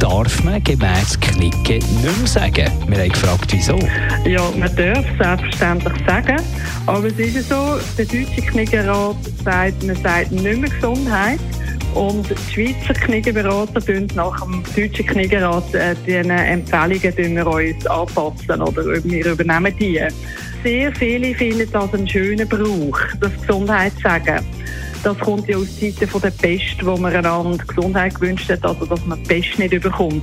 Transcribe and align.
darf 0.00 0.42
man 0.42 0.64
gemäß 0.64 1.20
Knicken 1.20 1.78
nicht 1.78 2.02
mehr 2.02 2.26
sagen. 2.26 2.70
Wir 2.88 2.98
haben 2.98 3.08
gefragt, 3.10 3.52
wieso. 3.52 3.78
Ja, 4.26 4.42
man 4.58 4.74
darf 4.74 5.04
selbstverständlich 5.18 5.92
sagen. 6.06 6.36
Aber 6.86 7.06
es 7.06 7.18
ist 7.18 7.48
so, 7.48 7.78
der 7.96 8.06
Deutsche 8.06 8.42
Kniegerat 8.42 9.16
sagt, 9.44 9.84
man 9.84 9.96
sagt 9.96 10.32
nicht 10.32 10.42
mehr 10.42 10.70
Gesundheit. 10.70 11.38
Und 11.94 12.26
die 12.30 12.52
Schweizer 12.52 12.94
Kniegeberater 12.94 13.80
tun 13.84 14.06
nach 14.14 14.40
dem 14.40 14.62
deutschen 14.76 15.06
Kniegerat 15.06 15.74
äh, 15.74 15.94
diese 16.06 16.18
Empfehlungen 16.20 17.34
wir 17.34 17.46
uns 17.46 17.86
anpassen 17.86 18.62
oder 18.62 18.84
wir 18.84 19.26
übernehmen 19.26 19.74
die. 19.78 20.00
Sehr 20.62 20.94
viele 20.94 21.34
finden 21.34 21.68
das 21.72 21.92
einen 21.92 22.08
schönen 22.08 22.48
Brauch, 22.48 22.98
das 23.20 23.32
Gesundheit 23.40 23.92
sagen. 24.02 24.44
Das 25.02 25.18
kommt 25.18 25.48
ja 25.48 25.56
aus 25.56 25.80
Zeiten 25.80 26.06
von 26.06 26.20
der 26.20 26.30
Pest, 26.30 26.84
wo 26.84 26.96
man 26.96 27.14
einander 27.14 27.64
Gesundheit 27.64 28.14
gewünscht 28.14 28.50
hat, 28.50 28.64
also 28.64 28.84
dass 28.84 29.04
man 29.06 29.22
die 29.22 29.28
Pest 29.28 29.58
nicht 29.58 29.72
überkommt. 29.72 30.22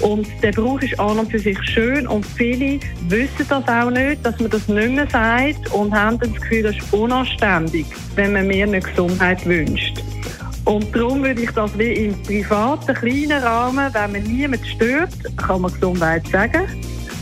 Und 0.00 0.26
der 0.42 0.52
Brauch 0.52 0.80
ist 0.82 0.98
an 1.00 1.18
und 1.18 1.30
für 1.30 1.38
sich 1.38 1.58
schön 1.70 2.06
und 2.06 2.26
viele 2.26 2.78
wissen 3.08 3.46
das 3.48 3.66
auch 3.66 3.90
nicht, 3.90 4.24
dass 4.24 4.38
man 4.38 4.50
das 4.50 4.68
nicht 4.68 4.90
mehr 4.90 5.08
sagt 5.10 5.72
und 5.72 5.94
haben 5.94 6.18
das 6.18 6.32
Gefühl, 6.32 6.64
das 6.64 6.76
ist 6.76 6.92
unanständig, 6.92 7.86
wenn 8.16 8.34
man 8.34 8.46
mir 8.46 8.64
eine 8.64 8.80
Gesundheit 8.80 9.44
wünscht. 9.46 10.02
Und 10.66 10.94
darum 10.94 11.22
würde 11.22 11.40
ich 11.40 11.50
das 11.52 11.78
wie 11.78 11.92
im 11.92 12.22
privaten, 12.22 12.94
kleinen 12.94 13.42
Rahmen, 13.42 13.88
wenn 13.94 14.12
man 14.12 14.22
niemand 14.22 14.66
stört, 14.66 15.14
kann 15.38 15.62
man 15.62 15.72
Gesundheit 15.72 16.26
sagen 16.28 16.66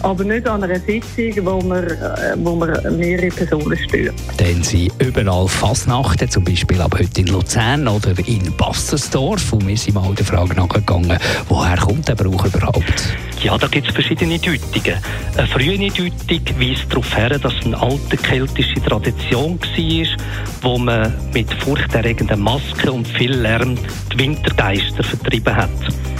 aber 0.06 0.22
nicht 0.22 0.46
an 0.46 0.62
einer 0.62 0.78
Sitzung, 0.78 1.44
wo 1.44 1.60
man, 1.60 1.84
äh, 1.84 2.36
wo 2.36 2.54
man 2.54 2.96
mehrere 2.96 3.28
Personen 3.28 3.76
stört. 3.76 4.14
Dann 4.36 4.62
sind 4.62 4.92
überall 5.02 5.48
Fasnachten, 5.48 6.30
zum 6.30 6.44
Beispiel 6.44 6.80
ab 6.80 6.94
heute 6.96 7.20
in 7.20 7.26
Luzern 7.26 7.88
oder 7.88 8.14
in 8.26 8.52
Bassersdorf. 8.56 9.52
Und 9.52 9.66
wir 9.66 9.76
sind 9.76 9.94
mal 9.94 10.14
der 10.14 10.24
Frage 10.24 10.54
nachgegangen, 10.54 11.18
woher 11.48 11.76
kommt 11.76 12.06
der 12.06 12.14
Brauch 12.14 12.44
überhaupt? 12.44 13.16
Ja, 13.42 13.58
da 13.58 13.66
gibt 13.66 13.88
es 13.88 13.94
verschiedene 13.94 14.38
Deutungen. 14.38 14.98
Eine 15.36 15.46
frühe 15.48 15.76
Deutung 15.76 16.60
weist 16.60 16.86
darauf 16.88 17.16
her, 17.16 17.38
dass 17.38 17.52
es 17.54 17.66
eine 17.66 17.80
alte 17.80 18.16
keltische 18.16 18.80
Tradition 18.82 19.58
war, 19.58 20.26
wo 20.62 20.78
man 20.78 21.12
mit 21.34 21.52
furchterregenden 21.54 22.40
Masken 22.40 22.90
und 22.90 23.08
viel 23.08 23.32
Lärm 23.32 23.76
die 24.12 24.18
Wintergeister 24.18 25.02
vertrieben 25.02 25.54
hat. 25.54 25.70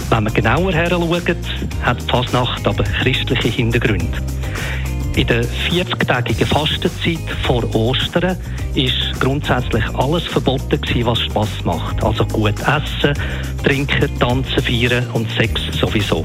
Wenn 0.09 0.23
man 0.23 0.33
genauer 0.33 0.71
her 0.71 0.89
schaut, 0.89 1.35
hat 1.83 2.01
die 2.01 2.05
Fasnacht 2.09 2.65
aber 2.65 2.83
christliche 2.83 3.49
Hintergründe. 3.49 4.17
In 5.17 5.25
der 5.25 5.43
40-tägigen 5.43 6.45
Fastenzeit 6.45 7.17
vor 7.41 7.63
Ostern 7.73 8.37
ist 8.75 9.19
grundsätzlich 9.19 9.83
alles 9.95 10.23
verboten 10.25 10.79
was 11.03 11.19
Spass 11.21 11.49
macht. 11.63 12.03
Also 12.03 12.23
gut 12.25 12.53
essen, 12.59 13.13
trinken, 13.63 14.19
tanzen, 14.19 14.61
feiern 14.61 15.07
und 15.13 15.27
Sex 15.31 15.59
sowieso. 15.71 16.23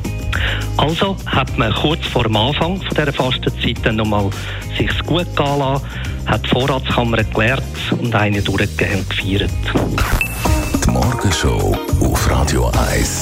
Also 0.76 1.16
hat 1.24 1.56
man 1.56 1.72
kurz 1.72 2.04
vor 2.06 2.24
dem 2.24 2.36
Anfang 2.36 2.76
von 2.76 2.90
dieser 2.90 3.12
Fastenzeit 3.14 3.78
dann 3.82 3.96
nochmal 3.96 4.28
sich's 4.76 4.98
gut 5.06 5.36
gehen 5.36 5.58
lassen, 5.58 5.86
hat 6.26 6.44
die 6.44 6.50
Vorratskammer 6.50 7.24
geleert 7.24 7.62
und 7.98 8.14
eine 8.14 8.42
durchgehend 8.42 9.08
gefeiert. 9.08 9.50
Die 10.84 10.90
Morgenshow 10.90 11.74
auf 12.00 12.30
Radio 12.30 12.70
1. 12.90 13.21